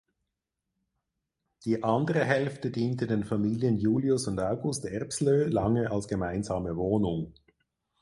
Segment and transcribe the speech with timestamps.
[1.63, 7.35] Die andere Hälfte diente den Familien Julius und August Erbslöh lange als gemeinsame Wohnung.